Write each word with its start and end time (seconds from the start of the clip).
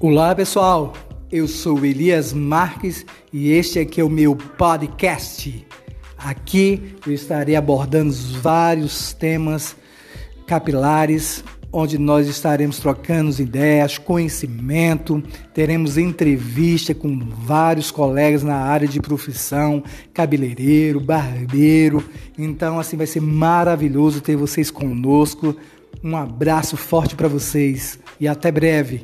Olá 0.00 0.34
pessoal, 0.34 0.92
eu 1.32 1.48
sou 1.48 1.84
Elias 1.84 2.32
Marques 2.32 3.06
e 3.32 3.50
este 3.50 3.78
aqui 3.78 4.00
é 4.00 4.04
o 4.04 4.10
meu 4.10 4.36
podcast. 4.36 5.66
Aqui 6.16 6.94
eu 7.06 7.12
estarei 7.12 7.56
abordando 7.56 8.12
vários 8.40 9.12
temas 9.12 9.76
capilares, 10.46 11.42
onde 11.72 11.98
nós 11.98 12.28
estaremos 12.28 12.78
trocando 12.78 13.42
ideias, 13.42 13.98
conhecimento, 13.98 15.22
teremos 15.52 15.98
entrevista 15.98 16.94
com 16.94 17.18
vários 17.18 17.90
colegas 17.90 18.42
na 18.42 18.56
área 18.56 18.86
de 18.86 19.00
profissão, 19.00 19.82
cabeleireiro, 20.12 21.00
barbeiro. 21.00 22.04
Então, 22.38 22.78
assim, 22.78 22.96
vai 22.96 23.06
ser 23.06 23.20
maravilhoso 23.20 24.20
ter 24.20 24.36
vocês 24.36 24.70
conosco. 24.70 25.56
Um 26.02 26.16
abraço 26.16 26.76
forte 26.76 27.16
para 27.16 27.26
vocês 27.26 27.98
e 28.20 28.28
até 28.28 28.52
breve. 28.52 29.02